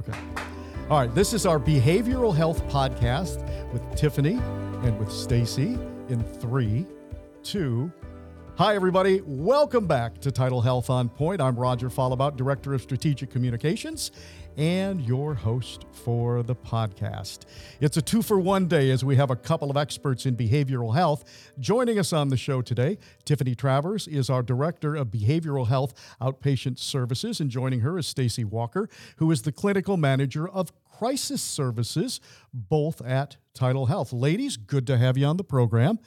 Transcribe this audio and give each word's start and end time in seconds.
Okay. 0.00 0.18
All 0.88 0.98
right. 0.98 1.14
This 1.14 1.34
is 1.34 1.44
our 1.44 1.58
behavioral 1.60 2.34
health 2.34 2.66
podcast 2.68 3.44
with 3.70 3.82
Tiffany 3.96 4.40
and 4.82 4.98
with 4.98 5.12
Stacey 5.12 5.78
in 6.08 6.24
three, 6.40 6.86
two. 7.42 7.92
Hi, 8.60 8.74
everybody. 8.74 9.22
Welcome 9.24 9.86
back 9.86 10.20
to 10.20 10.30
TidalHealth 10.30 10.90
on 10.90 11.08
Point. 11.08 11.40
I'm 11.40 11.56
Roger 11.56 11.88
Follebout, 11.88 12.36
Director 12.36 12.74
of 12.74 12.82
Strategic 12.82 13.30
Communications 13.30 14.10
and 14.58 15.00
your 15.00 15.32
host 15.32 15.86
for 15.92 16.42
the 16.42 16.54
podcast. 16.54 17.46
It's 17.80 17.96
a 17.96 18.02
two 18.02 18.20
for 18.20 18.38
one 18.38 18.68
day 18.68 18.90
as 18.90 19.02
we 19.02 19.16
have 19.16 19.30
a 19.30 19.36
couple 19.36 19.70
of 19.70 19.78
experts 19.78 20.26
in 20.26 20.36
behavioral 20.36 20.94
health. 20.94 21.24
Joining 21.58 21.98
us 21.98 22.12
on 22.12 22.28
the 22.28 22.36
show 22.36 22.60
today, 22.60 22.98
Tiffany 23.24 23.54
Travers 23.54 24.06
is 24.06 24.28
our 24.28 24.42
Director 24.42 24.94
of 24.94 25.06
Behavioral 25.06 25.68
Health 25.68 25.94
Outpatient 26.20 26.78
Services, 26.78 27.40
and 27.40 27.48
joining 27.48 27.80
her 27.80 27.96
is 27.96 28.06
Stacey 28.06 28.44
Walker, 28.44 28.90
who 29.16 29.30
is 29.30 29.40
the 29.40 29.52
Clinical 29.52 29.96
Manager 29.96 30.46
of 30.46 30.70
Crisis 30.84 31.40
Services, 31.40 32.20
both 32.52 33.00
at 33.00 33.38
TidalHealth. 33.54 34.10
Ladies, 34.12 34.58
good 34.58 34.86
to 34.86 34.98
have 34.98 35.16
you 35.16 35.24
on 35.24 35.38
the 35.38 35.44
program. 35.44 35.98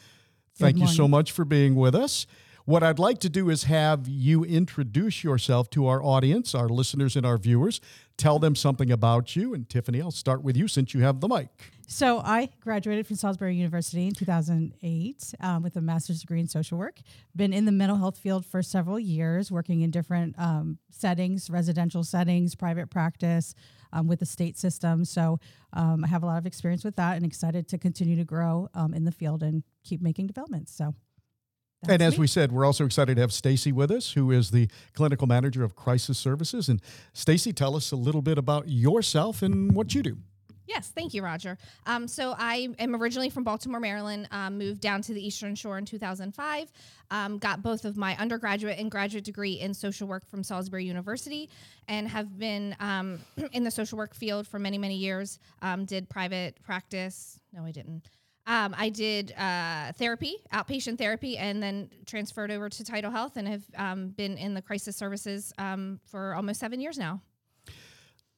Thank 0.56 0.78
you 0.78 0.88
so 0.88 1.08
much 1.08 1.32
for 1.32 1.46
being 1.46 1.74
with 1.74 1.96
us. 1.96 2.28
What 2.66 2.82
I'd 2.82 2.98
like 2.98 3.20
to 3.20 3.30
do 3.30 3.50
is 3.50 3.64
have 3.64 4.08
you 4.08 4.46
introduce 4.46 5.22
yourself 5.22 5.70
to 5.72 5.88
our 5.88 6.02
audience, 6.02 6.56
our 6.56 6.70
listeners, 6.70 7.18
and 7.18 7.26
our 7.26 7.38
viewers. 7.38 7.82
Tell 8.16 8.40
them 8.40 8.56
something 8.56 8.90
about 8.90 9.36
you. 9.36 9.54
And 9.54 9.68
Tiffany, 9.68 10.02
I'll 10.02 10.12
start 10.12 10.44
with 10.44 10.56
you 10.56 10.70
since 10.70 10.94
you 10.94 11.02
have 11.02 11.20
the 11.20 11.28
mic. 11.28 11.50
So, 11.88 12.20
I 12.20 12.48
graduated 12.62 13.06
from 13.06 13.18
Salisbury 13.18 13.58
University 13.58 14.08
in 14.08 14.14
2008 14.14 15.34
um, 15.42 15.62
with 15.62 15.76
a 15.76 15.82
master's 15.82 16.22
degree 16.22 16.40
in 16.40 16.48
social 16.48 16.78
work. 16.78 17.02
Been 17.36 17.52
in 17.52 17.66
the 17.66 17.74
mental 17.74 17.98
health 17.98 18.18
field 18.18 18.46
for 18.46 18.64
several 18.64 18.98
years, 18.98 19.52
working 19.52 19.82
in 19.82 19.92
different 19.92 20.40
um, 20.40 20.78
settings, 20.90 21.50
residential 21.50 22.04
settings, 22.06 22.56
private 22.56 22.90
practice. 22.90 23.56
Um, 23.96 24.08
with 24.08 24.22
the 24.22 24.26
state 24.26 24.58
system. 24.58 25.06
So 25.06 25.40
um, 25.74 26.04
I 26.04 26.08
have 26.08 26.24
a 26.24 26.26
lot 26.26 26.40
of 26.40 26.48
experience 26.48 26.84
with 26.84 26.96
that 26.96 27.16
and 27.16 27.24
excited 27.24 27.68
to 27.68 27.78
continue 27.78 28.16
to 28.16 28.24
grow 28.24 28.68
um, 28.74 28.92
in 28.92 29.06
the 29.06 29.12
field 29.12 29.44
and 29.44 29.62
keep 29.84 30.02
making 30.02 30.26
developments. 30.26 30.76
So 30.76 30.96
and 31.88 32.02
as 32.02 32.14
me. 32.14 32.22
we 32.22 32.28
said, 32.28 32.52
we're 32.52 32.66
also 32.66 32.86
excited 32.86 33.16
to 33.16 33.22
have 33.22 33.34
Stacey 33.34 33.72
with 33.72 33.92
us, 33.92 34.14
who 34.14 34.32
is 34.32 34.52
the 34.52 34.68
clinical 34.94 35.28
manager 35.28 35.64
of 35.64 35.76
crisis 35.76 36.18
services. 36.18 36.70
And 36.70 36.82
Stacey, 37.14 37.54
tell 37.54 37.76
us 37.76 37.92
a 37.92 37.96
little 37.96 38.22
bit 38.22 38.38
about 38.38 38.70
yourself 38.70 39.42
and 39.42 39.74
what 39.74 39.94
you 39.94 40.04
do. 40.04 40.18
Yes, 40.66 40.92
thank 40.96 41.14
you, 41.14 41.24
Roger. 41.24 41.58
Um, 41.86 42.08
so 42.08 42.36
I 42.38 42.70
am 42.80 42.96
originally 42.96 43.30
from 43.30 43.44
Baltimore, 43.44 43.82
Maryland. 43.82 44.28
Um, 44.32 44.58
moved 44.58 44.80
down 44.80 45.02
to 45.04 45.14
the 45.14 45.26
Eastern 45.26 45.56
Shore 45.56 45.78
in 45.78 45.86
2005. 45.86 46.72
Um, 47.12 47.38
got 47.38 47.62
both 47.62 47.84
of 47.84 47.98
my 47.98 48.16
undergraduate 48.18 48.80
and 48.80 48.90
graduate 48.90 49.26
degree 49.26 49.60
in 49.60 49.74
social 49.74 50.08
work 50.08 50.26
from 50.26 50.44
Salisbury 50.44 50.86
University, 50.86 51.50
and 51.88 52.08
have 52.08 52.38
been 52.40 52.76
um, 52.80 53.20
in 53.52 53.64
the 53.64 53.72
social 53.72 53.98
work 53.98 54.16
field 54.16 54.48
for 54.48 54.58
many, 54.58 54.78
many 54.78 54.96
years. 54.96 55.38
Um, 55.62 55.86
did 55.86 56.10
private 56.10 56.56
practice. 56.64 57.40
No, 57.52 57.66
I 57.66 57.72
didn't. 57.72 58.10
Um, 58.46 58.76
I 58.78 58.90
did 58.90 59.34
uh, 59.38 59.94
therapy, 59.94 60.36
outpatient 60.54 60.98
therapy, 60.98 61.38
and 61.38 61.64
then 61.64 61.90
transferred 62.06 62.52
over 62.52 62.68
to 62.70 62.84
TidalHealth 62.84 63.38
and 63.38 63.48
have 63.48 63.64
um, 63.78 64.10
been 64.10 64.38
in 64.38 64.54
the 64.54 64.62
crisis 64.62 64.98
services 64.98 65.54
um, 65.58 66.00
for 66.06 66.36
almost 66.36 66.60
seven 66.60 66.82
years 66.82 66.98
now. 66.98 67.22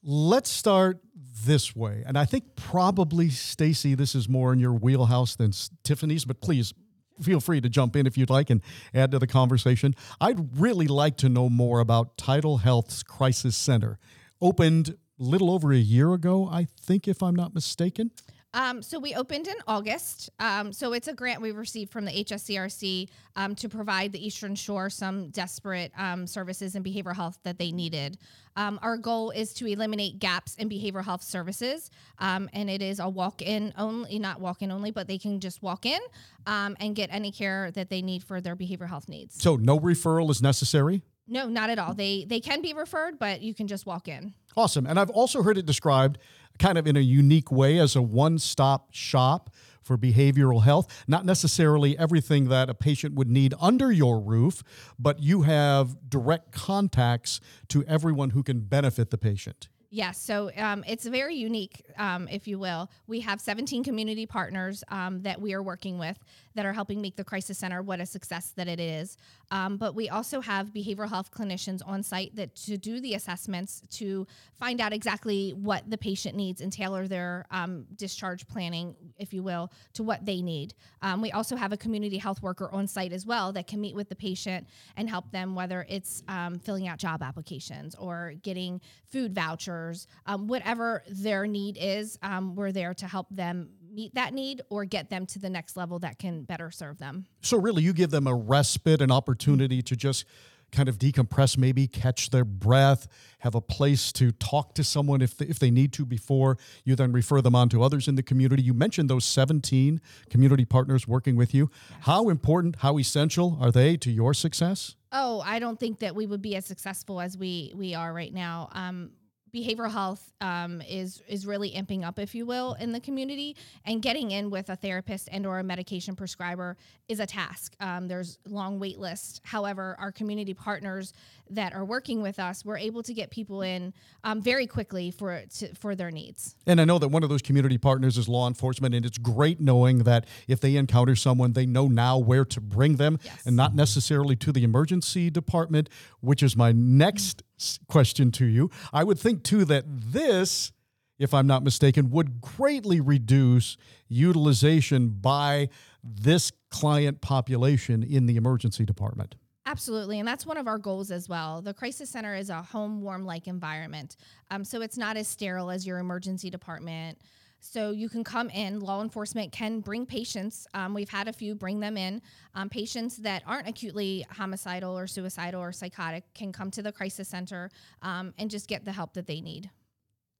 Let's 0.03 0.51
start 0.51 0.99
this 1.43 1.75
way. 1.75 2.03
And 2.05 2.17
I 2.17 2.25
think 2.25 2.55
probably, 2.55 3.31
Stacey, 3.31 3.95
this 3.95 4.13
is 4.13 4.29
more 4.29 4.53
in 4.53 4.59
your 4.59 4.73
wheelhouse 4.73 5.35
than 5.35 5.51
Tiffany's, 5.83 6.25
but 6.25 6.39
please 6.39 6.75
feel 7.19 7.39
free 7.39 7.59
to 7.61 7.69
jump 7.69 7.95
in 7.95 8.05
if 8.05 8.15
you'd 8.15 8.29
like 8.29 8.51
and 8.51 8.61
add 8.93 9.09
to 9.11 9.19
the 9.19 9.25
conversation. 9.25 9.95
I'd 10.21 10.59
really 10.59 10.87
like 10.87 11.17
to 11.17 11.29
know 11.29 11.49
more 11.49 11.79
about 11.79 12.17
TidalHealth's 12.17 13.01
Crisis 13.01 13.57
Center. 13.57 13.97
Opened 14.39 14.89
a 14.89 15.23
little 15.23 15.49
over 15.49 15.71
a 15.71 15.77
year 15.77 16.13
ago, 16.13 16.47
I 16.51 16.67
think, 16.79 17.07
if 17.07 17.23
I'm 17.23 17.35
not 17.35 17.55
mistaken. 17.55 18.11
Um, 18.55 18.81
so 18.81 18.99
we 18.99 19.13
opened 19.13 19.47
in 19.47 19.55
August. 19.67 20.29
Um, 20.39 20.71
so 20.71 20.93
it's 20.93 21.09
a 21.09 21.13
grant 21.13 21.41
we 21.41 21.51
received 21.51 21.91
from 21.91 22.05
the 22.05 22.11
HSCRC 22.11 23.09
um, 23.35 23.53
to 23.55 23.67
provide 23.67 24.13
the 24.13 24.25
Eastern 24.25 24.55
Shore 24.55 24.89
some 24.89 25.29
desperate 25.29 25.91
um, 25.97 26.25
services 26.25 26.75
and 26.75 26.83
behavioral 26.83 27.15
health 27.15 27.37
that 27.43 27.59
they 27.59 27.73
needed. 27.73 28.17
Um, 28.55 28.79
our 28.81 28.95
goal 28.95 29.31
is 29.31 29.53
to 29.55 29.67
eliminate 29.67 30.19
gaps 30.19 30.55
in 30.55 30.69
behavioral 30.69 31.03
health 31.03 31.21
services, 31.21 31.91
um, 32.19 32.49
and 32.53 32.69
it 32.69 32.81
is 32.81 32.99
a 32.99 33.09
walk-in 33.09 33.73
only, 33.77 34.17
not 34.17 34.39
walk-in 34.39 34.71
only, 34.71 34.91
but 34.91 35.09
they 35.09 35.17
can 35.17 35.41
just 35.41 35.61
walk 35.61 35.85
in 35.85 35.99
and 36.47 36.95
get 36.95 37.09
any 37.11 37.33
care 37.33 37.71
that 37.71 37.89
they 37.89 38.01
need 38.01 38.23
for 38.23 38.39
their 38.39 38.55
behavioral 38.55 38.87
health 38.87 39.09
needs. 39.09 39.35
So 39.43 39.57
no 39.57 39.77
referral 39.77 40.29
is 40.31 40.41
necessary. 40.41 41.03
No, 41.27 41.47
not 41.47 41.69
at 41.69 41.79
all. 41.79 41.93
They 41.93 42.25
they 42.25 42.39
can 42.39 42.61
be 42.61 42.73
referred, 42.73 43.17
but 43.17 43.41
you 43.41 43.53
can 43.53 43.67
just 43.67 43.85
walk 43.85 44.07
in. 44.07 44.33
Awesome. 44.55 44.85
And 44.85 44.99
I've 44.99 45.09
also 45.09 45.41
heard 45.41 45.57
it 45.57 45.65
described 45.65 46.17
kind 46.59 46.77
of 46.77 46.87
in 46.87 46.95
a 46.95 47.01
unique 47.01 47.51
way 47.51 47.79
as 47.79 47.95
a 47.95 48.01
one 48.01 48.37
stop 48.39 48.89
shop 48.91 49.49
for 49.81 49.97
behavioral 49.97 50.63
health. 50.63 51.03
Not 51.07 51.25
necessarily 51.25 51.97
everything 51.97 52.49
that 52.49 52.69
a 52.69 52.73
patient 52.73 53.15
would 53.15 53.29
need 53.29 53.53
under 53.59 53.91
your 53.91 54.19
roof, 54.19 54.63
but 54.97 55.19
you 55.19 55.43
have 55.43 56.09
direct 56.09 56.51
contacts 56.51 57.39
to 57.69 57.83
everyone 57.85 58.31
who 58.31 58.43
can 58.43 58.61
benefit 58.61 59.11
the 59.11 59.17
patient. 59.17 59.69
Yes, 59.91 60.17
so 60.17 60.51
um, 60.57 60.83
it's 60.85 61.05
very 61.05 61.35
unique, 61.35 61.81
um, 61.97 62.27
if 62.27 62.49
you 62.49 62.59
will. 62.59 62.89
We 63.07 63.21
have 63.21 63.39
17 63.39 63.83
community 63.83 64.25
partners 64.25 64.83
um, 64.89 65.21
that 65.21 65.39
we 65.39 65.53
are 65.53 65.63
working 65.63 65.97
with 65.97 66.17
that 66.55 66.65
are 66.65 66.73
helping 66.73 67.01
make 67.01 67.15
the 67.15 67.23
crisis 67.23 67.57
center 67.57 67.81
what 67.81 67.99
a 67.99 68.05
success 68.05 68.53
that 68.55 68.67
it 68.67 68.79
is. 68.79 69.17
Um, 69.51 69.77
but 69.77 69.93
we 69.95 70.09
also 70.09 70.41
have 70.41 70.73
behavioral 70.73 71.09
health 71.09 71.31
clinicians 71.31 71.81
on 71.85 72.01
site 72.01 72.35
that 72.35 72.55
to 72.55 72.77
do 72.77 72.99
the 72.99 73.13
assessments 73.13 73.81
to 73.91 74.25
find 74.57 74.81
out 74.81 74.93
exactly 74.93 75.51
what 75.51 75.89
the 75.89 75.97
patient 75.97 76.35
needs 76.35 76.61
and 76.61 76.71
tailor 76.71 77.07
their 77.07 77.45
um, 77.51 77.85
discharge 77.95 78.47
planning, 78.47 78.95
if 79.17 79.33
you 79.33 79.43
will, 79.43 79.71
to 79.93 80.03
what 80.03 80.25
they 80.25 80.41
need. 80.41 80.73
Um, 81.01 81.21
we 81.21 81.31
also 81.31 81.55
have 81.55 81.71
a 81.71 81.77
community 81.77 82.17
health 82.17 82.41
worker 82.41 82.69
on 82.71 82.87
site 82.87 83.11
as 83.11 83.25
well 83.25 83.51
that 83.53 83.67
can 83.67 83.79
meet 83.79 83.95
with 83.95 84.09
the 84.09 84.15
patient 84.15 84.67
and 84.97 85.09
help 85.09 85.31
them, 85.31 85.55
whether 85.55 85.85
it's 85.89 86.23
filling 86.63 86.87
out 86.87 86.97
job 86.97 87.21
applications 87.21 87.95
or 87.95 88.33
getting 88.41 88.81
food 89.11 89.33
vouchers 89.33 90.07
um, 90.25 90.47
whatever 90.47 91.03
their 91.07 91.45
need 91.45 91.77
is, 91.79 92.17
um, 92.21 92.55
we're 92.55 92.71
there 92.71 92.93
to 92.93 93.07
help 93.07 93.27
them 93.29 93.69
meet 93.95 94.13
that 94.15 94.33
need 94.33 94.61
or 94.69 94.85
get 94.85 95.09
them 95.09 95.25
to 95.27 95.39
the 95.39 95.49
next 95.49 95.77
level 95.77 95.99
that 95.99 96.19
can 96.19 96.43
better 96.43 96.69
serve 96.69 96.97
them. 96.99 97.25
So, 97.41 97.57
really, 97.57 97.83
you 97.83 97.93
give 97.93 98.11
them 98.11 98.27
a 98.27 98.35
respite, 98.35 99.01
an 99.01 99.11
opportunity 99.11 99.81
to 99.81 99.95
just 99.95 100.25
kind 100.71 100.89
of 100.89 100.97
decompress, 100.97 101.57
maybe 101.57 101.87
catch 101.87 102.29
their 102.29 102.43
breath, 102.43 103.07
have 103.39 103.55
a 103.55 103.61
place 103.61 104.11
to 104.11 104.31
talk 104.33 104.73
to 104.75 104.83
someone 104.83 105.21
if 105.21 105.37
they, 105.37 105.45
if 105.45 105.59
they 105.59 105.71
need 105.71 105.93
to 105.93 106.05
before 106.05 106.57
you 106.83 106.95
then 106.95 107.11
refer 107.11 107.41
them 107.41 107.55
on 107.55 107.69
to 107.69 107.81
others 107.81 108.07
in 108.07 108.15
the 108.15 108.23
community. 108.23 108.61
You 108.61 108.73
mentioned 108.73 109.09
those 109.09 109.25
17 109.25 110.01
community 110.29 110.65
partners 110.65 111.07
working 111.07 111.35
with 111.35 111.53
you. 111.53 111.69
Yes. 111.89 111.99
How 112.01 112.29
important, 112.29 112.77
how 112.77 112.97
essential 112.99 113.57
are 113.61 113.71
they 113.71 113.95
to 113.97 114.11
your 114.11 114.33
success? 114.33 114.95
Oh, 115.11 115.41
I 115.45 115.59
don't 115.59 115.79
think 115.79 115.99
that 115.99 116.13
we 116.13 116.25
would 116.25 116.41
be 116.41 116.55
as 116.55 116.65
successful 116.65 117.21
as 117.21 117.37
we 117.37 117.71
we 117.75 117.95
are 117.95 118.11
right 118.13 118.33
now. 118.33 118.69
Um, 118.73 119.11
behavioral 119.55 119.91
health 119.91 120.33
um, 120.41 120.81
is 120.81 121.21
is 121.27 121.47
really 121.47 121.71
amping 121.71 122.03
up, 122.03 122.19
if 122.19 122.35
you 122.35 122.45
will, 122.45 122.73
in 122.73 122.91
the 122.91 122.99
community, 122.99 123.55
and 123.85 124.01
getting 124.01 124.31
in 124.31 124.49
with 124.49 124.69
a 124.69 124.75
therapist 124.75 125.29
and 125.31 125.45
or 125.45 125.59
a 125.59 125.63
medication 125.63 126.15
prescriber 126.15 126.75
is 127.07 127.19
a 127.19 127.25
task. 127.25 127.75
Um, 127.79 128.07
there's 128.07 128.37
long 128.45 128.79
wait 128.79 128.99
lists. 128.99 129.39
However, 129.43 129.95
our 129.99 130.11
community 130.11 130.53
partners 130.53 131.13
that 131.49 131.73
are 131.73 131.85
working 131.85 132.21
with 132.21 132.39
us, 132.39 132.65
we're 132.65 132.77
able 132.77 133.03
to 133.03 133.13
get 133.13 133.29
people 133.29 133.61
in 133.61 133.93
um, 134.23 134.41
very 134.41 134.67
quickly 134.67 135.11
for 135.11 135.43
to, 135.59 135.73
for 135.75 135.95
their 135.95 136.11
needs. 136.11 136.55
And 136.67 136.81
I 136.81 136.85
know 136.85 136.99
that 136.99 137.07
one 137.07 137.23
of 137.23 137.29
those 137.29 137.41
community 137.41 137.77
partners 137.77 138.17
is 138.17 138.27
law 138.27 138.47
enforcement, 138.47 138.93
and 138.93 139.05
it's 139.05 139.17
great 139.17 139.61
knowing 139.61 139.99
that 139.99 140.25
if 140.47 140.59
they 140.59 140.75
encounter 140.75 141.15
someone, 141.15 141.53
they 141.53 141.65
know 141.65 141.87
now 141.87 142.17
where 142.17 142.45
to 142.45 142.59
bring 142.59 142.97
them, 142.97 143.19
yes. 143.23 143.45
and 143.45 143.55
not 143.55 143.73
necessarily 143.73 144.35
to 144.35 144.51
the 144.51 144.63
emergency 144.63 145.29
department, 145.29 145.89
which 146.19 146.43
is 146.43 146.57
my 146.57 146.71
next 146.71 147.43
question 147.87 148.31
to 148.33 148.45
you. 148.45 148.69
I 148.93 149.03
would 149.03 149.19
think 149.19 149.43
too 149.43 149.65
that 149.65 149.85
this, 149.87 150.71
if 151.19 151.33
I'm 151.33 151.47
not 151.47 151.63
mistaken, 151.63 152.09
would 152.11 152.41
greatly 152.41 152.99
reduce 152.99 153.77
utilization 154.07 155.09
by 155.09 155.69
this 156.03 156.51
client 156.69 157.21
population 157.21 158.03
in 158.03 158.25
the 158.25 158.35
emergency 158.35 158.85
department. 158.85 159.35
Absolutely. 159.67 160.19
And 160.19 160.27
that's 160.27 160.45
one 160.45 160.57
of 160.57 160.67
our 160.67 160.77
goals 160.77 161.09
as 161.09 161.27
well. 161.27 161.61
The 161.61 161.73
Crisis 161.73 162.09
Center 162.09 162.35
is 162.35 162.51
a 162.51 162.61
home 162.61 163.01
warm 163.01 163.25
like 163.25 163.47
environment. 163.47 164.15
Um, 164.51 164.63
so 164.63 164.81
it's 164.81 164.97
not 164.97 165.17
as 165.17 165.27
sterile 165.27 165.71
as 165.71 165.87
your 165.87 165.97
emergency 165.97 166.51
department. 166.51 167.17
So 167.59 167.91
you 167.91 168.09
can 168.09 168.23
come 168.23 168.49
in. 168.49 168.79
Law 168.79 169.01
enforcement 169.01 169.51
can 169.51 169.79
bring 169.79 170.05
patients. 170.05 170.67
Um, 170.73 170.93
we've 170.93 171.09
had 171.09 171.27
a 171.27 171.33
few 171.33 171.55
bring 171.55 171.79
them 171.79 171.97
in. 171.97 172.21
Um, 172.53 172.69
patients 172.69 173.17
that 173.17 173.43
aren't 173.47 173.67
acutely 173.67 174.25
homicidal 174.29 174.97
or 174.97 175.07
suicidal 175.07 175.61
or 175.61 175.71
psychotic 175.71 176.23
can 176.33 176.51
come 176.51 176.69
to 176.71 176.83
the 176.83 176.91
crisis 176.91 177.27
center 177.27 177.71
um, 178.01 178.33
and 178.37 178.51
just 178.51 178.67
get 178.67 178.85
the 178.85 178.91
help 178.91 179.13
that 179.13 179.27
they 179.27 179.41
need. 179.41 179.69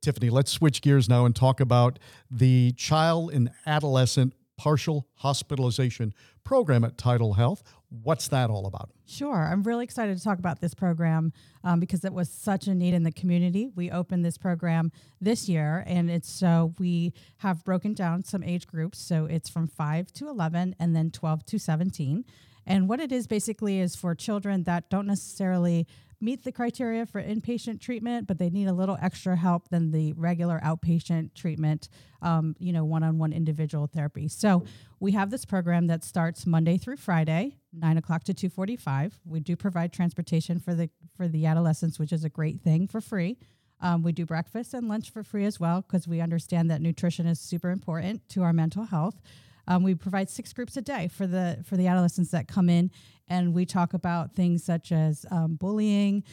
Tiffany, 0.01 0.29
let's 0.29 0.51
switch 0.51 0.81
gears 0.81 1.09
now 1.09 1.25
and 1.25 1.35
talk 1.35 1.59
about 1.59 1.97
the 2.29 2.73
child 2.73 3.31
and 3.31 3.50
adolescent 3.65 4.33
partial 4.57 5.07
hospitalization 5.15 6.13
program 6.43 6.83
at 6.83 6.97
Tidal 6.97 7.33
Health. 7.33 7.63
What's 7.89 8.27
that 8.29 8.49
all 8.49 8.65
about? 8.65 8.89
Sure. 9.05 9.47
I'm 9.49 9.63
really 9.63 9.83
excited 9.83 10.17
to 10.17 10.23
talk 10.23 10.39
about 10.39 10.61
this 10.61 10.73
program 10.73 11.33
um, 11.63 11.79
because 11.79 12.03
it 12.03 12.13
was 12.13 12.29
such 12.29 12.67
a 12.67 12.73
need 12.73 12.93
in 12.93 13.03
the 13.03 13.11
community. 13.11 13.69
We 13.75 13.91
opened 13.91 14.25
this 14.25 14.37
program 14.37 14.91
this 15.21 15.47
year, 15.47 15.83
and 15.85 16.09
it's 16.09 16.29
so 16.29 16.73
we 16.79 17.13
have 17.37 17.63
broken 17.63 17.93
down 17.93 18.23
some 18.23 18.43
age 18.43 18.67
groups. 18.67 18.97
So 18.99 19.25
it's 19.25 19.49
from 19.49 19.67
5 19.67 20.11
to 20.13 20.29
11 20.29 20.75
and 20.79 20.95
then 20.95 21.11
12 21.11 21.45
to 21.45 21.59
17. 21.59 22.25
And 22.65 22.89
what 22.89 22.99
it 22.99 23.11
is 23.11 23.27
basically 23.27 23.79
is 23.79 23.95
for 23.95 24.15
children 24.15 24.63
that 24.63 24.89
don't 24.89 25.05
necessarily 25.07 25.87
meet 26.25 26.44
the 26.44 26.51
criteria 26.51 27.06
for 27.06 27.22
inpatient 27.22 27.80
treatment, 27.80 28.27
but 28.27 28.38
they 28.39 28.50
need 28.50 28.68
a 28.68 28.74
little 28.74 28.98
extra 29.01 29.36
help 29.36 29.69
than 29.69 29.92
the 29.92 30.13
regular 30.13 30.60
outpatient 30.69 31.33
treatment, 31.36 31.81
um, 32.22 32.56
you 32.60 32.74
know, 32.74 32.83
one-on-one 32.83 33.31
individual 33.31 33.88
therapy. 33.95 34.27
So 34.27 34.63
we 35.00 35.12
have 35.12 35.30
this 35.30 35.45
program 35.45 35.88
that 35.88 36.04
starts 36.04 36.45
Monday 36.45 36.77
through 36.77 36.98
Friday, 36.98 37.57
nine 37.72 37.98
o'clock 37.98 38.24
to 38.24 38.33
two 38.33 38.50
forty-five. 38.50 39.10
We 39.24 39.39
do 39.39 39.56
provide 39.56 39.89
transportation 39.94 40.60
for 40.60 40.74
the 40.74 40.89
for 41.16 41.27
the 41.27 41.45
adolescents, 41.45 42.00
which 42.00 42.12
is 42.12 42.24
a 42.24 42.30
great 42.30 42.62
thing 42.62 42.88
for 42.88 43.01
free. 43.01 43.38
Um, 43.81 44.04
we 44.04 44.12
do 44.12 44.25
breakfast 44.25 44.74
and 44.74 44.88
lunch 44.88 45.12
for 45.12 45.22
free 45.22 45.45
as 45.45 45.60
well 45.60 45.81
because 45.81 46.07
we 46.07 46.22
understand 46.22 46.72
that 46.72 46.81
nutrition 46.81 47.27
is 47.27 47.39
super 47.39 47.69
important 47.69 48.27
to 48.30 48.42
our 48.42 48.54
mental 48.54 48.86
health. 48.86 49.18
Um, 49.67 49.83
we 49.83 49.95
provide 49.95 50.29
six 50.29 50.53
groups 50.53 50.77
a 50.77 50.81
day 50.81 51.07
for 51.07 51.27
the 51.27 51.63
for 51.65 51.77
the 51.77 51.88
adolescents 51.88 52.31
that 52.31 52.47
come 52.47 52.69
in, 52.69 52.91
and 53.27 53.53
we 53.53 53.65
talk 53.65 53.94
about 53.94 54.33
things 54.33 54.63
such 54.63 54.91
as 54.91 55.25
um, 55.31 55.56
bullying, 55.56 56.23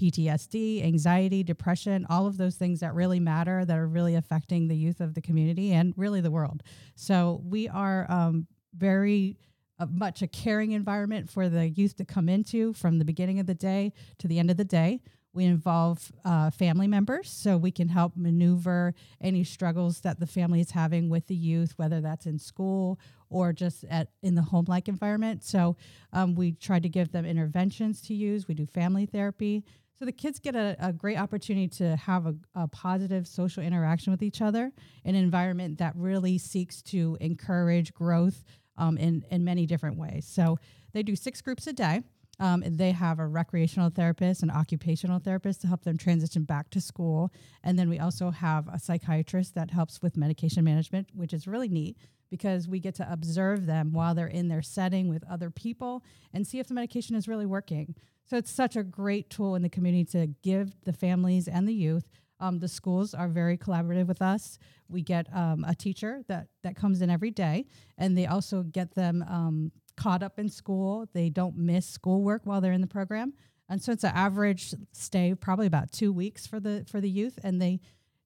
PTSD, 0.00 0.84
anxiety, 0.84 1.42
depression, 1.42 2.06
all 2.08 2.26
of 2.26 2.36
those 2.36 2.56
things 2.56 2.80
that 2.80 2.94
really 2.94 3.20
matter 3.20 3.64
that 3.64 3.76
are 3.76 3.88
really 3.88 4.14
affecting 4.14 4.68
the 4.68 4.76
youth 4.76 5.00
of 5.00 5.14
the 5.14 5.22
community 5.22 5.72
and 5.72 5.94
really 5.96 6.20
the 6.20 6.30
world. 6.30 6.62
So 6.94 7.42
we 7.44 7.68
are 7.68 8.10
um, 8.10 8.46
very 8.76 9.38
uh, 9.78 9.86
much 9.90 10.22
a 10.22 10.26
caring 10.26 10.72
environment 10.72 11.30
for 11.30 11.48
the 11.48 11.68
youth 11.68 11.96
to 11.96 12.04
come 12.04 12.28
into 12.28 12.72
from 12.74 12.98
the 12.98 13.04
beginning 13.04 13.40
of 13.40 13.46
the 13.46 13.54
day 13.54 13.92
to 14.18 14.28
the 14.28 14.38
end 14.38 14.50
of 14.50 14.56
the 14.56 14.64
day. 14.64 15.02
We 15.36 15.44
involve 15.44 16.10
uh, 16.24 16.50
family 16.50 16.88
members 16.88 17.30
so 17.30 17.58
we 17.58 17.70
can 17.70 17.88
help 17.88 18.16
maneuver 18.16 18.94
any 19.20 19.44
struggles 19.44 20.00
that 20.00 20.18
the 20.18 20.26
family 20.26 20.60
is 20.60 20.70
having 20.70 21.10
with 21.10 21.26
the 21.26 21.34
youth, 21.34 21.74
whether 21.76 22.00
that's 22.00 22.24
in 22.24 22.38
school 22.38 22.98
or 23.28 23.52
just 23.52 23.84
at 23.90 24.08
in 24.22 24.34
the 24.34 24.42
home 24.42 24.64
like 24.66 24.88
environment. 24.88 25.44
So 25.44 25.76
um, 26.12 26.34
we 26.34 26.52
try 26.52 26.78
to 26.80 26.88
give 26.88 27.12
them 27.12 27.26
interventions 27.26 28.00
to 28.02 28.14
use. 28.14 28.48
We 28.48 28.54
do 28.54 28.66
family 28.66 29.04
therapy. 29.04 29.62
So 29.98 30.06
the 30.06 30.12
kids 30.12 30.38
get 30.38 30.56
a, 30.56 30.76
a 30.78 30.92
great 30.92 31.18
opportunity 31.18 31.68
to 31.68 31.96
have 31.96 32.26
a, 32.26 32.34
a 32.54 32.68
positive 32.68 33.26
social 33.26 33.62
interaction 33.62 34.12
with 34.12 34.22
each 34.22 34.40
other, 34.40 34.72
an 35.04 35.14
environment 35.14 35.78
that 35.78 35.94
really 35.96 36.38
seeks 36.38 36.82
to 36.82 37.18
encourage 37.20 37.92
growth 37.92 38.42
um, 38.78 38.98
in, 38.98 39.24
in 39.30 39.44
many 39.44 39.66
different 39.66 39.98
ways. 39.98 40.26
So 40.26 40.58
they 40.92 41.02
do 41.02 41.16
six 41.16 41.42
groups 41.42 41.66
a 41.66 41.72
day. 41.72 42.02
Um, 42.38 42.62
they 42.66 42.92
have 42.92 43.18
a 43.18 43.26
recreational 43.26 43.90
therapist, 43.90 44.42
an 44.42 44.50
occupational 44.50 45.18
therapist 45.18 45.62
to 45.62 45.68
help 45.68 45.84
them 45.84 45.96
transition 45.96 46.44
back 46.44 46.70
to 46.70 46.80
school. 46.80 47.32
And 47.64 47.78
then 47.78 47.88
we 47.88 47.98
also 47.98 48.30
have 48.30 48.68
a 48.68 48.78
psychiatrist 48.78 49.54
that 49.54 49.70
helps 49.70 50.02
with 50.02 50.16
medication 50.16 50.64
management, 50.64 51.08
which 51.14 51.32
is 51.32 51.46
really 51.46 51.68
neat 51.68 51.96
because 52.30 52.68
we 52.68 52.80
get 52.80 52.94
to 52.96 53.10
observe 53.10 53.66
them 53.66 53.92
while 53.92 54.14
they're 54.14 54.26
in 54.26 54.48
their 54.48 54.62
setting 54.62 55.08
with 55.08 55.24
other 55.30 55.50
people 55.50 56.04
and 56.34 56.46
see 56.46 56.58
if 56.58 56.68
the 56.68 56.74
medication 56.74 57.16
is 57.16 57.28
really 57.28 57.46
working. 57.46 57.94
So 58.28 58.36
it's 58.36 58.50
such 58.50 58.76
a 58.76 58.82
great 58.82 59.30
tool 59.30 59.54
in 59.54 59.62
the 59.62 59.68
community 59.68 60.04
to 60.12 60.26
give 60.42 60.72
the 60.84 60.92
families 60.92 61.46
and 61.48 61.68
the 61.68 61.74
youth. 61.74 62.10
Um, 62.40 62.58
the 62.58 62.68
schools 62.68 63.14
are 63.14 63.28
very 63.28 63.56
collaborative 63.56 64.06
with 64.06 64.20
us. 64.20 64.58
We 64.88 65.02
get 65.02 65.26
um, 65.34 65.64
a 65.64 65.74
teacher 65.74 66.22
that 66.28 66.48
that 66.62 66.76
comes 66.76 67.00
in 67.00 67.08
every 67.08 67.30
day, 67.30 67.66
and 67.96 68.18
they 68.18 68.26
also 68.26 68.62
get 68.62 68.94
them 68.94 69.24
um, 69.26 69.72
caught 69.96 70.22
up 70.22 70.38
in 70.38 70.48
school. 70.48 71.08
They 71.12 71.30
don't 71.30 71.56
miss 71.56 71.86
schoolwork 71.86 72.42
while 72.44 72.60
they're 72.60 72.72
in 72.72 72.80
the 72.80 72.86
program. 72.86 73.32
And 73.68 73.82
so 73.82 73.92
it's 73.92 74.04
an 74.04 74.12
average 74.14 74.74
stay, 74.92 75.34
probably 75.34 75.66
about 75.66 75.90
two 75.92 76.12
weeks 76.12 76.46
for 76.46 76.60
the 76.60 76.84
for 76.88 77.00
the 77.00 77.10
youth. 77.10 77.38
And 77.42 77.60
they 77.60 77.80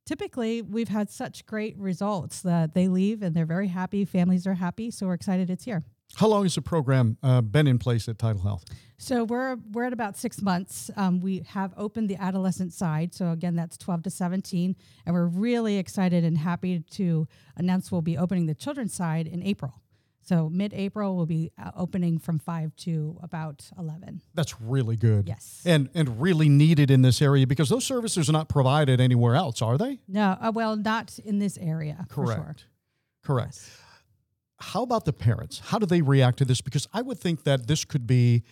typically 0.05 0.63
we've 0.63 0.89
had 0.89 1.11
such 1.11 1.47
great 1.47 1.79
results 1.79 2.43
that 2.43 2.75
they 2.75 2.89
leave 2.89 3.23
and 3.23 3.35
they're 3.35 3.47
very 3.47 3.69
happy. 3.69 4.05
Families 4.05 4.47
are 4.47 4.55
happy. 4.55 4.91
So 4.91 5.07
we're 5.07 5.15
excited 5.15 5.51
it's 5.51 5.65
here. 5.65 5.83
How 6.17 6.27
long 6.27 6.43
has 6.43 6.57
the 6.57 6.63
program 6.63 7.17
uh, 7.23 7.41
been 7.41 7.67
in 7.67 7.79
place 7.79 8.09
at 8.09 8.19
TidalHealth? 8.19 8.65
So 8.99 9.25
we're 9.25 9.57
we're 9.73 9.85
at 9.85 9.93
about 9.93 10.17
six 10.19 10.43
months. 10.43 10.91
Um, 10.97 11.21
we 11.21 11.43
have 11.49 11.73
opened 11.77 12.11
the 12.11 12.17
adolescent 12.17 12.73
side. 12.73 13.15
So 13.15 13.31
again, 13.31 13.55
that's 13.57 13.79
12 13.79 14.03
to 14.03 14.11
17, 14.11 14.77
and 15.07 15.15
we're 15.15 15.27
really 15.27 15.79
excited 15.79 16.25
and 16.25 16.37
happy 16.37 16.81
to 16.81 17.27
announce 17.57 17.91
we'll 17.91 18.03
be 18.03 18.19
opening 18.19 18.47
the 18.47 18.55
children's 18.55 18.93
side 18.93 19.27
in 19.27 19.43
April. 19.43 19.81
So 20.23 20.49
mid-April 20.49 21.17
will 21.17 21.27
be 21.27 21.51
uh, 21.59 21.71
opening 21.77 22.19
from 22.19 22.39
5 22.39 22.77
to 22.77 23.19
about 23.23 23.69
11. 23.79 24.23
That's 24.35 24.61
really 24.61 24.97
good. 24.97 25.27
Yes. 25.27 25.63
And 25.65 25.89
and 25.95 26.21
really 26.21 26.49
needed 26.49 26.91
in 26.91 27.03
this 27.03 27.21
area 27.23 27.47
because 27.47 27.69
those 27.69 27.85
services 27.85 28.29
are 28.29 28.33
not 28.33 28.49
provided 28.49 29.01
anywhere 29.01 29.35
else, 29.35 29.63
are 29.63 29.79
they? 29.79 30.01
No, 30.07 30.37
uh, 30.41 30.53
well, 30.55 30.77
not 30.77 31.19
in 31.19 31.39
this 31.39 31.59
area. 31.59 32.07
for 32.09 32.27
Correct. 32.27 32.41
sure. 32.41 32.57
Correct. 33.23 33.55
Yes. 33.55 33.71
How 34.61 34.83
about 34.83 35.05
the 35.07 35.13
parents? 35.13 35.59
How 35.59 35.79
do 35.79 35.87
they 35.87 36.03
react 36.03 36.39
to 36.39 36.45
this? 36.45 36.61
Because 36.61 36.87
I 36.93 37.01
would 37.03 37.19
think 37.19 37.45
that 37.45 37.67
this 37.67 37.85
could 37.85 38.07
be, 38.07 38.43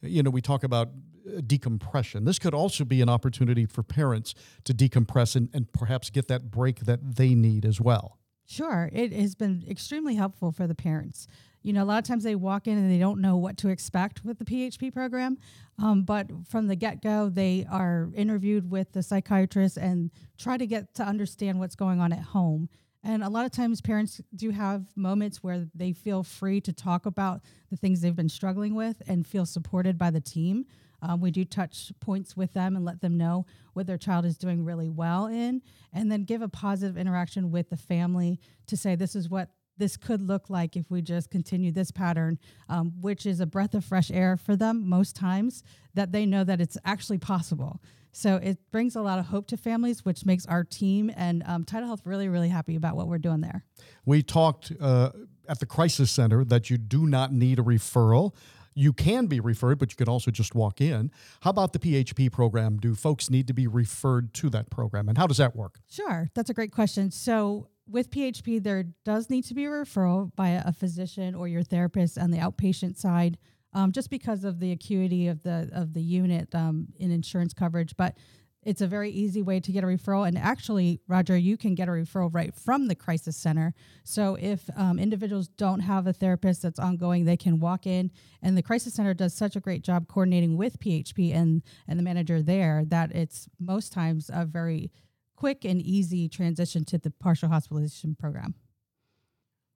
you 0.00 0.22
know, 0.22 0.30
we 0.30 0.40
talk 0.40 0.64
about 0.64 0.88
uh, 0.88 1.40
decompression. 1.46 2.24
This 2.24 2.40
could 2.40 2.52
also 2.52 2.84
be 2.84 3.00
an 3.00 3.08
opportunity 3.08 3.64
for 3.64 3.84
parents 3.84 4.34
to 4.64 4.74
decompress 4.74 5.36
and, 5.36 5.48
and 5.54 5.72
perhaps 5.72 6.10
get 6.10 6.26
that 6.28 6.50
break 6.50 6.80
that 6.80 7.16
they 7.16 7.34
need 7.34 7.64
as 7.64 7.80
well. 7.80 8.18
Sure. 8.46 8.90
It 8.92 9.12
has 9.12 9.34
been 9.34 9.64
extremely 9.68 10.14
helpful 10.14 10.52
for 10.52 10.66
the 10.66 10.74
parents. 10.74 11.26
You 11.62 11.72
know, 11.72 11.84
a 11.84 11.86
lot 11.86 11.98
of 11.98 12.04
times 12.04 12.24
they 12.24 12.34
walk 12.34 12.66
in 12.66 12.76
and 12.76 12.90
they 12.90 12.98
don't 12.98 13.20
know 13.20 13.36
what 13.36 13.56
to 13.58 13.68
expect 13.68 14.24
with 14.24 14.38
the 14.38 14.44
PHP 14.44 14.92
program. 14.92 15.38
Um, 15.78 16.02
but 16.02 16.26
from 16.48 16.66
the 16.66 16.76
get 16.76 17.02
go, 17.02 17.28
they 17.28 17.66
are 17.70 18.10
interviewed 18.14 18.70
with 18.70 18.92
the 18.92 19.02
psychiatrist 19.02 19.76
and 19.76 20.10
try 20.38 20.56
to 20.56 20.66
get 20.66 20.94
to 20.94 21.04
understand 21.04 21.60
what's 21.60 21.76
going 21.76 22.00
on 22.00 22.12
at 22.12 22.20
home. 22.22 22.68
And 23.04 23.24
a 23.24 23.28
lot 23.28 23.44
of 23.44 23.50
times, 23.50 23.80
parents 23.80 24.20
do 24.34 24.50
have 24.50 24.86
moments 24.96 25.42
where 25.42 25.66
they 25.74 25.92
feel 25.92 26.22
free 26.22 26.60
to 26.60 26.72
talk 26.72 27.04
about 27.06 27.40
the 27.70 27.76
things 27.76 28.00
they've 28.00 28.14
been 28.14 28.28
struggling 28.28 28.74
with 28.74 29.02
and 29.08 29.26
feel 29.26 29.44
supported 29.44 29.98
by 29.98 30.10
the 30.10 30.20
team. 30.20 30.66
Um, 31.02 31.20
we 31.20 31.30
do 31.30 31.44
touch 31.44 31.92
points 32.00 32.36
with 32.36 32.54
them 32.54 32.76
and 32.76 32.84
let 32.84 33.00
them 33.00 33.18
know 33.18 33.44
what 33.74 33.86
their 33.86 33.98
child 33.98 34.24
is 34.24 34.38
doing 34.38 34.64
really 34.64 34.88
well 34.88 35.26
in, 35.26 35.60
and 35.92 36.10
then 36.10 36.24
give 36.24 36.40
a 36.40 36.48
positive 36.48 36.96
interaction 36.96 37.50
with 37.50 37.68
the 37.68 37.76
family 37.76 38.40
to 38.68 38.76
say, 38.76 38.94
this 38.94 39.14
is 39.14 39.28
what 39.28 39.50
this 39.78 39.96
could 39.96 40.22
look 40.22 40.48
like 40.48 40.76
if 40.76 40.90
we 40.90 41.02
just 41.02 41.30
continue 41.30 41.72
this 41.72 41.90
pattern, 41.90 42.38
um, 42.68 42.92
which 43.00 43.26
is 43.26 43.40
a 43.40 43.46
breath 43.46 43.74
of 43.74 43.84
fresh 43.84 44.10
air 44.10 44.36
for 44.36 44.54
them 44.54 44.88
most 44.88 45.16
times, 45.16 45.62
that 45.94 46.12
they 46.12 46.24
know 46.24 46.44
that 46.44 46.60
it's 46.60 46.78
actually 46.84 47.18
possible. 47.18 47.80
So 48.12 48.36
it 48.36 48.58
brings 48.70 48.94
a 48.94 49.00
lot 49.00 49.18
of 49.18 49.26
hope 49.26 49.46
to 49.48 49.56
families, 49.56 50.04
which 50.04 50.26
makes 50.26 50.44
our 50.46 50.64
team 50.64 51.10
and 51.16 51.42
um, 51.46 51.64
Tidal 51.64 51.86
Health 51.86 52.02
really, 52.04 52.28
really 52.28 52.50
happy 52.50 52.76
about 52.76 52.94
what 52.94 53.08
we're 53.08 53.18
doing 53.18 53.40
there. 53.40 53.64
We 54.04 54.22
talked 54.22 54.70
uh, 54.78 55.10
at 55.48 55.60
the 55.60 55.66
crisis 55.66 56.10
center 56.10 56.44
that 56.44 56.68
you 56.68 56.76
do 56.76 57.06
not 57.06 57.32
need 57.32 57.58
a 57.58 57.62
referral. 57.62 58.34
You 58.74 58.92
can 58.92 59.26
be 59.26 59.40
referred, 59.40 59.78
but 59.78 59.90
you 59.92 59.96
can 59.96 60.08
also 60.08 60.30
just 60.30 60.54
walk 60.54 60.80
in. 60.80 61.10
How 61.40 61.50
about 61.50 61.72
the 61.72 61.78
PHP 61.78 62.30
program? 62.32 62.78
Do 62.78 62.94
folks 62.94 63.30
need 63.30 63.46
to 63.48 63.52
be 63.52 63.66
referred 63.66 64.34
to 64.34 64.50
that 64.50 64.70
program? 64.70 65.08
And 65.08 65.18
how 65.18 65.26
does 65.26 65.38
that 65.38 65.54
work? 65.56 65.80
Sure, 65.88 66.30
that's 66.34 66.50
a 66.50 66.54
great 66.54 66.72
question. 66.72 67.10
So 67.10 67.68
with 67.88 68.10
PHP, 68.10 68.62
there 68.62 68.84
does 69.04 69.30
need 69.30 69.42
to 69.44 69.54
be 69.54 69.64
a 69.66 69.68
referral 69.68 70.34
by 70.36 70.50
a 70.50 70.72
physician 70.72 71.34
or 71.34 71.48
your 71.48 71.62
therapist 71.62 72.18
on 72.18 72.30
the 72.30 72.38
outpatient 72.38 72.96
side, 72.96 73.38
um, 73.74 73.92
just 73.92 74.10
because 74.10 74.44
of 74.44 74.60
the 74.60 74.72
acuity 74.72 75.28
of 75.28 75.42
the 75.42 75.70
of 75.72 75.92
the 75.94 76.02
unit 76.02 76.54
um, 76.54 76.88
in 76.96 77.10
insurance 77.10 77.52
coverage. 77.52 77.96
But 77.96 78.16
it's 78.62 78.80
a 78.80 78.86
very 78.86 79.10
easy 79.10 79.42
way 79.42 79.60
to 79.60 79.72
get 79.72 79.84
a 79.84 79.86
referral. 79.86 80.26
And 80.26 80.38
actually, 80.38 81.00
Roger, 81.08 81.36
you 81.36 81.56
can 81.56 81.74
get 81.74 81.88
a 81.88 81.92
referral 81.92 82.32
right 82.32 82.54
from 82.54 82.88
the 82.88 82.94
crisis 82.94 83.36
center. 83.36 83.74
So 84.04 84.36
if 84.40 84.70
um, 84.76 84.98
individuals 84.98 85.48
don't 85.48 85.80
have 85.80 86.06
a 86.06 86.12
therapist 86.12 86.62
that's 86.62 86.78
ongoing, 86.78 87.24
they 87.24 87.36
can 87.36 87.60
walk 87.60 87.86
in. 87.86 88.10
And 88.40 88.56
the 88.56 88.62
crisis 88.62 88.94
center 88.94 89.14
does 89.14 89.34
such 89.34 89.56
a 89.56 89.60
great 89.60 89.82
job 89.82 90.08
coordinating 90.08 90.56
with 90.56 90.78
PHP 90.78 91.34
and 91.34 91.62
and 91.88 91.98
the 91.98 92.02
manager 92.02 92.42
there 92.42 92.84
that 92.86 93.12
it's 93.12 93.48
most 93.58 93.92
times 93.92 94.30
a 94.32 94.44
very 94.44 94.90
quick 95.36 95.64
and 95.64 95.82
easy 95.82 96.28
transition 96.28 96.84
to 96.84 96.98
the 96.98 97.10
partial 97.10 97.48
hospitalization 97.48 98.14
program. 98.14 98.54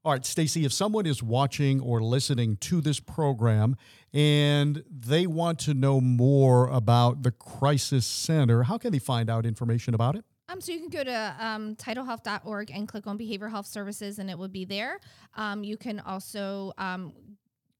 All 0.06 0.12
right, 0.12 0.24
Stacey, 0.24 0.64
if 0.64 0.72
someone 0.72 1.04
is 1.04 1.20
watching 1.20 1.80
or 1.80 2.00
listening 2.00 2.58
to 2.58 2.80
this 2.80 3.00
program 3.00 3.76
and 4.14 4.84
they 4.88 5.26
want 5.26 5.58
to 5.58 5.74
know 5.74 6.00
more 6.00 6.68
about 6.68 7.24
the 7.24 7.32
Crisis 7.32 8.06
Center, 8.06 8.62
how 8.62 8.78
can 8.78 8.92
they 8.92 9.00
find 9.00 9.28
out 9.28 9.44
information 9.44 9.94
about 9.94 10.14
it? 10.14 10.24
Um, 10.48 10.60
so 10.60 10.70
you 10.70 10.78
can 10.78 10.90
go 10.90 11.02
to 11.02 11.36
um, 11.40 11.74
tidalhealth.org 11.74 12.70
and 12.70 12.86
click 12.86 13.08
on 13.08 13.18
behavioral 13.18 13.50
health 13.50 13.66
services 13.66 14.20
and 14.20 14.30
it 14.30 14.38
will 14.38 14.46
be 14.46 14.64
there. 14.64 15.00
Um, 15.34 15.64
you 15.64 15.76
can 15.76 15.98
also 15.98 16.72
um, 16.78 17.12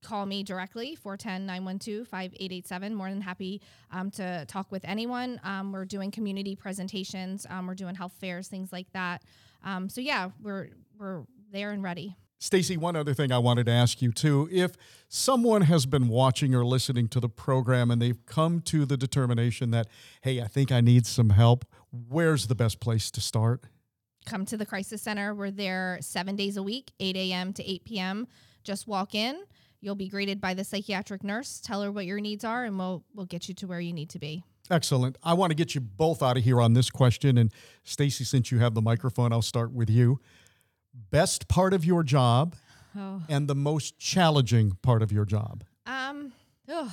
call 0.02 0.26
me 0.26 0.42
directly 0.42 0.99
410-912-5887 1.04 2.92
more 2.92 3.09
than 3.09 3.21
happy 3.21 3.62
um, 3.92 4.11
to 4.11 4.45
talk 4.47 4.73
with 4.73 4.85
anyone 4.85 5.40
um, 5.45 5.71
we're 5.71 5.85
doing 5.85 6.11
community 6.11 6.56
presentations 6.56 7.47
um, 7.50 7.68
we're 7.68 7.75
doing 7.75 7.95
health 7.95 8.14
fairs 8.21 8.47
things 8.47 8.73
like 8.73 8.90
that 8.92 9.23
um, 9.64 9.88
so 9.88 10.00
yeah 10.00 10.30
we're 10.42 10.68
we're 10.99 11.23
there 11.56 11.72
and 11.72 11.82
ready 11.82 12.16
Stacey, 12.38 12.76
one 12.76 12.96
other 12.96 13.14
thing 13.14 13.32
I 13.32 13.38
wanted 13.38 13.66
to 13.66 13.72
ask 13.72 14.02
you 14.02 14.12
too. 14.12 14.48
If 14.52 14.72
someone 15.08 15.62
has 15.62 15.86
been 15.86 16.08
watching 16.08 16.54
or 16.54 16.64
listening 16.64 17.08
to 17.08 17.20
the 17.20 17.30
program 17.30 17.90
and 17.90 18.00
they've 18.00 18.25
come 18.26 18.60
to 18.62 18.84
the 18.84 18.96
determination 18.96 19.70
that, 19.70 19.88
hey, 20.20 20.42
I 20.42 20.46
think 20.46 20.70
I 20.70 20.82
need 20.82 21.06
some 21.06 21.30
help, 21.30 21.64
where's 21.90 22.46
the 22.48 22.54
best 22.54 22.78
place 22.78 23.10
to 23.12 23.22
start? 23.22 23.64
Come 24.26 24.44
to 24.46 24.56
the 24.56 24.66
crisis 24.66 25.02
center. 25.02 25.34
We're 25.34 25.50
there 25.50 25.98
seven 26.02 26.36
days 26.36 26.56
a 26.58 26.62
week, 26.62 26.92
8 27.00 27.16
a.m. 27.16 27.52
to 27.54 27.64
8 27.64 27.84
p.m. 27.84 28.28
Just 28.64 28.86
walk 28.86 29.14
in. 29.14 29.36
You'll 29.80 29.94
be 29.94 30.08
greeted 30.08 30.40
by 30.40 30.52
the 30.52 30.64
psychiatric 30.64 31.25
nurse. 31.25 31.60
Tell 31.60 31.80
her 31.82 31.92
what 31.92 32.06
your 32.06 32.20
needs 32.20 32.44
are, 32.44 32.64
and 32.64 32.78
we'll 32.78 33.04
we'll 33.14 33.26
get 33.26 33.48
you 33.48 33.54
to 33.54 33.66
where 33.66 33.78
you 33.78 33.92
need 33.92 34.10
to 34.10 34.18
be. 34.18 34.42
Excellent. 34.70 35.16
I 35.22 35.34
want 35.34 35.50
to 35.52 35.54
get 35.54 35.75
you 35.75 35.80
both 35.80 36.22
out 36.22 36.36
of 36.36 36.42
here 36.42 36.60
on 36.60 36.72
this 36.72 36.90
question. 36.90 37.38
And 37.38 37.52
Stacey, 37.84 38.25
since 38.25 38.50
you 38.50 38.58
have 38.58 38.75
the 38.75 38.82
microphone, 38.82 39.32
I'll 39.32 39.42
start 39.42 39.70
with 39.70 39.88
you. 39.88 40.18
Best 41.10 41.48
part 41.48 41.72
of 41.74 41.84
your 41.84 42.02
job 42.02 42.54
Oh. 42.98 43.22
and 43.28 43.46
the 43.48 43.54
most 43.54 43.98
challenging 43.98 44.72
part 44.82 45.02
of 45.02 45.12
your 45.12 45.24
job. 45.26 45.64
Um. 45.86 46.32
ugh, 46.68 46.90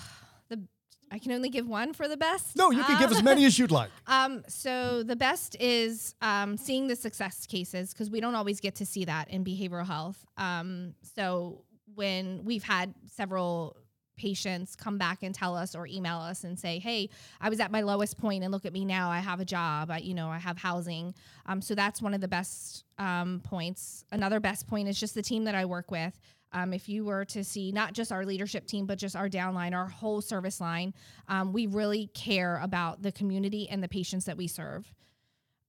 the 0.49 0.67
I 1.09 1.19
can 1.19 1.31
only 1.31 1.49
give 1.49 1.67
one 1.67 1.93
for 1.93 2.07
the 2.07 2.17
best. 2.17 2.55
No, 2.55 2.71
you 2.71 2.83
can 2.83 2.99
give 2.99 3.11
Um, 3.11 3.17
as 3.17 3.23
many 3.23 3.45
as 3.45 3.57
you'd 3.59 3.71
like. 3.71 3.89
Um, 4.07 4.43
so 4.47 5.03
the 5.03 5.15
best 5.15 5.55
is 5.59 6.13
um, 6.21 6.57
seeing 6.57 6.87
the 6.87 6.95
success 6.95 7.45
cases 7.45 7.93
because 7.93 8.09
we 8.09 8.19
don't 8.19 8.35
always 8.35 8.59
get 8.59 8.75
to 8.75 8.85
see 8.85 9.05
that 9.05 9.29
in 9.29 9.43
behavioral 9.45 9.85
health. 9.87 10.23
Um, 10.37 10.93
so 11.15 11.63
when 11.95 12.43
we've 12.43 12.63
had 12.63 12.93
several 13.07 13.77
patients 14.15 14.75
come 14.75 14.97
back 14.97 15.23
and 15.23 15.33
tell 15.33 15.55
us 15.55 15.75
or 15.75 15.87
email 15.87 16.17
us 16.17 16.43
and 16.43 16.57
say, 16.57 16.79
"Hey, 16.79 17.09
I 17.41 17.49
was 17.49 17.59
at 17.59 17.71
my 17.71 17.81
lowest 17.81 18.17
point, 18.17 18.43
and 18.43 18.51
look 18.51 18.65
at 18.65 18.73
me 18.73 18.85
now. 18.85 19.09
I 19.09 19.19
have 19.19 19.39
a 19.39 19.45
job. 19.45 19.91
I, 19.91 19.97
you 19.99 20.13
know, 20.13 20.29
I 20.29 20.37
have 20.39 20.57
housing." 20.57 21.13
Um, 21.45 21.61
so 21.61 21.75
that's 21.75 22.01
one 22.01 22.13
of 22.13 22.21
the 22.21 22.27
best 22.27 22.83
um, 22.97 23.41
points. 23.43 24.05
Another 24.11 24.39
best 24.39 24.67
point 24.67 24.87
is 24.87 24.99
just 24.99 25.15
the 25.15 25.21
team 25.21 25.45
that 25.45 25.55
I 25.55 25.65
work 25.65 25.91
with. 25.91 26.19
Um, 26.53 26.71
if 26.71 26.87
you 26.87 27.03
were 27.03 27.25
to 27.25 27.43
see 27.43 27.71
not 27.71 27.93
just 27.93 28.11
our 28.11 28.25
leadership 28.25 28.67
team, 28.67 28.85
but 28.85 28.99
just 28.99 29.15
our 29.15 29.27
downline, 29.27 29.73
our 29.73 29.87
whole 29.87 30.21
service 30.21 30.61
line, 30.61 30.93
um, 31.27 31.51
we 31.51 31.65
really 31.65 32.07
care 32.13 32.59
about 32.61 33.01
the 33.01 33.11
community 33.11 33.67
and 33.69 33.81
the 33.81 33.87
patients 33.87 34.25
that 34.25 34.37
we 34.37 34.47
serve. 34.47 34.93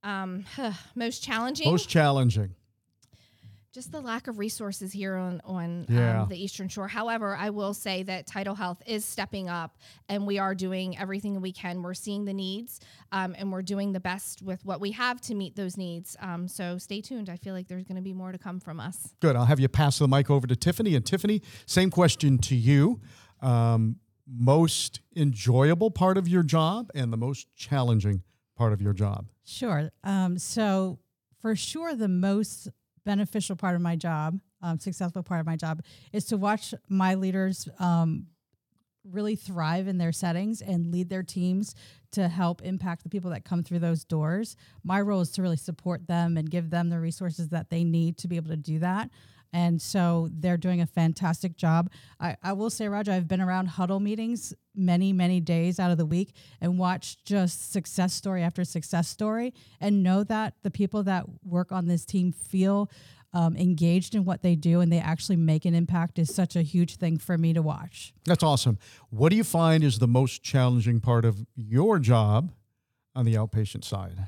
Um, 0.03 0.45
most 0.95 1.23
challenging, 1.23 1.71
Most 1.71 1.89
challenging. 1.89 2.55
Just 3.75 3.91
the 3.91 4.01
lack 4.01 4.29
of 4.29 4.39
resources 4.39 4.93
here 4.93 5.17
on 5.17 5.41
on 5.45 5.87
Yeah. 5.89 6.23
um, 6.23 6.29
the 6.29 6.41
Eastern 6.41 6.69
Shore. 6.69 6.87
However, 6.87 7.37
I 7.37 7.51
will 7.51 7.75
say 7.75 8.05
that 8.05 8.29
TidalHealth 8.29 8.79
is 8.87 9.05
stepping 9.05 9.49
up, 9.49 9.77
and 10.09 10.29
we 10.29 10.39
are 10.39 10.55
doing 10.55 10.97
everything 10.97 11.41
we 11.41 11.51
can. 11.53 11.83
We're 11.83 11.95
seeing 11.95 12.25
the 12.25 12.33
needs, 12.33 12.79
um, 13.11 13.35
and 13.37 13.51
we're 13.51 13.63
doing 13.63 13.91
the 13.93 13.99
best 13.99 14.43
with 14.43 14.65
what 14.65 14.81
we 14.81 14.93
have 14.93 15.21
to 15.23 15.35
meet 15.35 15.57
those 15.57 15.77
needs. 15.77 16.17
Um, 16.21 16.47
so 16.47 16.79
stay 16.79 17.01
tuned. 17.01 17.29
I 17.29 17.37
feel 17.37 17.53
like 17.53 17.67
there's 17.67 17.83
going 17.83 17.97
to 17.97 18.03
be 18.03 18.13
more 18.13 18.31
to 18.31 18.39
come 18.39 18.61
from 18.61 18.79
us. 18.79 19.13
Good. 19.19 19.35
I'll 19.35 19.47
have 19.47 19.59
you 19.59 19.69
pass 19.69 19.99
the 19.99 20.07
mic 20.07 20.31
over 20.31 20.47
to 20.47 20.55
Tiffany. 20.55 20.95
And 20.95 21.05
Tiffany, 21.05 21.43
same 21.67 21.91
question 21.91 22.39
to 22.39 22.55
you. 22.55 23.01
Um, 23.41 23.97
most 24.27 25.01
enjoyable 25.17 25.91
part 25.91 26.17
of 26.17 26.29
your 26.29 26.45
job 26.45 26.91
and 26.95 27.13
the 27.13 27.17
most 27.17 27.49
challenging 27.57 28.23
part 28.57 28.73
of 28.73 28.81
your 28.81 28.93
job. 28.93 29.27
Sure. 29.45 29.91
Um, 30.05 30.39
so, 30.39 31.01
for 31.41 31.57
sure, 31.57 31.97
the 31.97 32.09
most 32.09 32.69
beneficial 33.05 33.57
part 33.57 33.75
of 33.75 33.81
my 33.81 33.97
job, 33.97 34.41
um, 34.63 34.79
successful 34.79 35.23
part 35.23 35.41
of 35.41 35.47
my 35.47 35.57
job, 35.57 35.83
is 36.13 36.25
to 36.27 36.37
watch 36.37 36.75
my 36.89 37.15
leaders 37.15 37.69
um, 37.79 38.27
really 39.11 39.37
thrive 39.37 39.87
in 39.87 39.99
their 39.99 40.13
settings 40.13 40.63
and 40.63 40.91
lead 40.91 41.11
their 41.11 41.23
teams 41.23 41.75
to 42.13 42.29
help 42.29 42.63
impact 42.63 43.03
the 43.03 43.11
people 43.11 43.31
that 43.31 43.45
come 43.45 43.63
through 43.63 43.79
those 43.79 44.05
doors. 44.05 44.57
My 44.83 45.01
role 45.01 45.21
is 45.21 45.31
to 45.33 45.43
really 45.43 45.57
support 45.57 46.07
them 46.07 46.37
and 46.37 46.51
give 46.51 46.71
them 46.71 46.89
the 46.89 47.01
resources 47.01 47.49
that 47.49 47.71
they 47.71 47.85
need 47.85 48.17
to 48.19 48.29
be 48.29 48.37
able 48.37 48.51
to 48.51 48.57
do 48.57 48.79
that. 48.79 49.11
And 49.55 49.81
so 49.81 50.29
they're 50.33 50.57
doing 50.57 50.81
a 50.81 50.87
fantastic 50.87 51.57
job. 51.57 51.89
I, 52.19 52.37
I 52.43 52.53
will 52.55 52.71
say, 52.71 52.89
Roger, 52.89 53.13
I've 53.13 53.29
been 53.29 53.41
around 53.41 53.69
huddle 53.69 54.01
meetings 54.01 54.53
many, 54.75 55.13
many 55.13 55.39
days 55.41 55.79
out 55.79 55.93
of 55.93 55.97
the 55.97 56.05
week 56.05 56.35
and 56.61 56.77
watched 56.77 57.25
just 57.25 57.73
success 57.73 58.13
story 58.13 58.43
after 58.43 58.65
success 58.65 59.09
story 59.09 59.55
and 59.81 60.03
know 60.03 60.25
that 60.25 60.55
the 60.65 60.73
people 60.73 61.05
that 61.05 61.27
work 61.45 61.71
on 61.71 61.87
this 61.87 62.05
team 62.05 62.33
feel 62.33 62.91
um, 63.33 63.57
engaged 63.57 64.17
in 64.17 64.25
what 64.25 64.43
they 64.43 64.57
do 64.57 64.81
and 64.81 64.93
they 64.93 64.99
actually 64.99 65.37
make 65.37 65.65
an 65.65 65.75
impact 65.75 66.19
is 66.19 66.35
such 66.35 66.57
a 66.57 66.63
huge 66.63 66.97
thing 66.97 67.17
for 67.17 67.39
me 67.39 67.53
to 67.53 67.63
watch. 67.63 68.13
That's 68.25 68.43
awesome. 68.43 68.77
What 69.11 69.29
do 69.29 69.37
you 69.37 69.45
find 69.45 69.85
is 69.85 70.01
the 70.01 70.09
most 70.09 70.43
challenging 70.43 70.99
part 70.99 71.25
of 71.25 71.47
your 71.55 72.01
job 72.01 72.51
on 73.15 73.25
the 73.25 73.35
outpatient 73.35 73.85
side? 73.85 74.27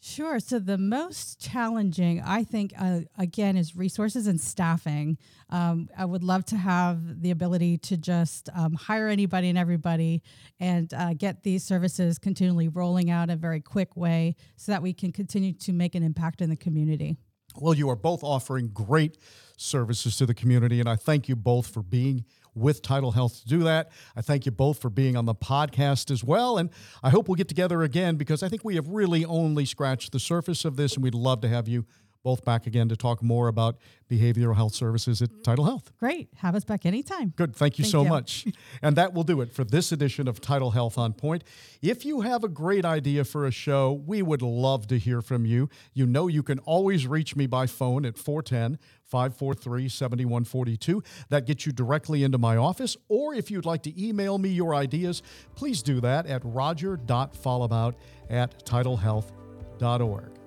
Sure. 0.00 0.38
So 0.38 0.60
the 0.60 0.78
most 0.78 1.40
challenging, 1.40 2.22
I 2.24 2.44
think, 2.44 2.72
uh, 2.78 3.00
again, 3.18 3.56
is 3.56 3.76
resources 3.76 4.28
and 4.28 4.40
staffing. 4.40 5.18
Um, 5.50 5.88
I 5.96 6.04
would 6.04 6.22
love 6.22 6.44
to 6.46 6.56
have 6.56 7.20
the 7.20 7.32
ability 7.32 7.78
to 7.78 7.96
just 7.96 8.48
um, 8.54 8.74
hire 8.74 9.08
anybody 9.08 9.48
and 9.48 9.58
everybody 9.58 10.22
and 10.60 10.92
uh, 10.94 11.14
get 11.14 11.42
these 11.42 11.64
services 11.64 12.18
continually 12.18 12.68
rolling 12.68 13.10
out 13.10 13.24
in 13.24 13.30
a 13.30 13.36
very 13.36 13.60
quick 13.60 13.96
way 13.96 14.36
so 14.56 14.70
that 14.70 14.82
we 14.82 14.92
can 14.92 15.10
continue 15.10 15.52
to 15.54 15.72
make 15.72 15.96
an 15.96 16.04
impact 16.04 16.40
in 16.40 16.48
the 16.48 16.56
community. 16.56 17.16
Well, 17.56 17.74
you 17.74 17.90
are 17.90 17.96
both 17.96 18.22
offering 18.22 18.68
great 18.68 19.18
services 19.56 20.16
to 20.18 20.26
the 20.26 20.34
community, 20.34 20.78
and 20.78 20.88
I 20.88 20.94
thank 20.94 21.28
you 21.28 21.34
both 21.34 21.66
for 21.66 21.82
being 21.82 22.24
with 22.58 22.82
TidalHealth 22.82 23.42
to 23.42 23.48
do 23.48 23.64
that. 23.64 23.90
I 24.16 24.20
thank 24.20 24.46
you 24.46 24.52
both 24.52 24.80
for 24.80 24.90
being 24.90 25.16
on 25.16 25.24
the 25.24 25.34
podcast 25.34 26.10
as 26.10 26.22
well, 26.24 26.58
and 26.58 26.70
I 27.02 27.10
hope 27.10 27.28
we'll 27.28 27.36
get 27.36 27.48
together 27.48 27.82
again 27.82 28.16
because 28.16 28.42
I 28.42 28.48
think 28.48 28.64
we 28.64 28.74
have 28.74 28.88
really 28.88 29.24
only 29.24 29.64
scratched 29.64 30.12
the 30.12 30.20
surface 30.20 30.64
of 30.64 30.76
this, 30.76 30.94
and 30.94 31.02
we'd 31.02 31.14
love 31.14 31.40
to 31.42 31.48
have 31.48 31.68
you 31.68 31.86
both 32.28 32.44
back 32.44 32.66
again 32.66 32.90
to 32.90 32.94
talk 32.94 33.22
more 33.22 33.48
about 33.48 33.78
behavioral 34.10 34.54
health 34.54 34.74
services 34.74 35.22
at 35.22 35.30
TidalHealth. 35.42 35.84
Great. 35.98 36.28
Have 36.36 36.54
us 36.54 36.62
back 36.62 36.84
anytime. 36.84 37.32
Good. 37.36 37.56
Thank 37.56 37.78
you 37.78 37.84
Thank 37.84 37.92
so 37.92 38.02
you. 38.02 38.08
much. 38.10 38.46
And 38.82 38.96
that 38.96 39.14
will 39.14 39.24
do 39.24 39.40
it 39.40 39.54
for 39.54 39.64
this 39.64 39.92
edition 39.92 40.28
of 40.28 40.42
TidalHealth 40.42 40.98
on 40.98 41.14
Point. 41.14 41.42
If 41.80 42.04
you 42.04 42.20
have 42.20 42.44
a 42.44 42.48
great 42.48 42.84
idea 42.84 43.24
for 43.24 43.46
a 43.46 43.50
show, 43.50 43.92
we 43.92 44.20
would 44.20 44.42
love 44.42 44.86
to 44.88 44.98
hear 44.98 45.22
from 45.22 45.46
you. 45.46 45.70
You 45.94 46.04
know, 46.04 46.28
you 46.28 46.42
can 46.42 46.58
always 46.60 47.06
reach 47.06 47.34
me 47.34 47.46
by 47.46 47.66
phone 47.66 48.04
at 48.04 48.18
410 48.18 48.78
543 49.04 49.88
7142. 49.88 51.02
That 51.30 51.46
gets 51.46 51.64
you 51.64 51.72
directly 51.72 52.24
into 52.24 52.36
my 52.36 52.58
office. 52.58 52.94
Or 53.08 53.32
if 53.32 53.50
you'd 53.50 53.64
like 53.64 53.82
to 53.84 54.06
email 54.06 54.36
me 54.36 54.50
your 54.50 54.74
ideas, 54.74 55.22
please 55.54 55.82
do 55.82 55.98
that 56.02 56.26
at 56.26 56.42
roger.follebout 56.44 57.94
at 58.28 58.66
tidalhealth.org 58.66 60.37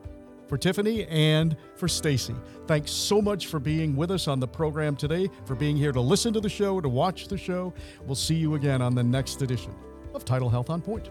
for 0.51 0.57
Tiffany 0.57 1.05
and 1.05 1.55
for 1.77 1.87
Stacey. 1.87 2.35
Thanks 2.67 2.91
so 2.91 3.21
much 3.21 3.47
for 3.47 3.57
being 3.57 3.95
with 3.95 4.11
us 4.11 4.27
on 4.27 4.41
the 4.41 4.47
program 4.47 4.97
today, 4.97 5.29
for 5.45 5.55
being 5.55 5.77
here 5.77 5.93
to 5.93 6.01
listen 6.01 6.33
to 6.33 6.41
the 6.41 6.49
show, 6.49 6.81
to 6.81 6.89
watch 6.89 7.29
the 7.29 7.37
show. 7.37 7.73
We'll 8.05 8.15
see 8.15 8.35
you 8.35 8.55
again 8.55 8.81
on 8.81 8.93
the 8.93 9.01
next 9.01 9.41
edition 9.41 9.73
of 10.13 10.25
TidalHealth 10.25 10.69
on 10.69 10.81
Point. 10.81 11.09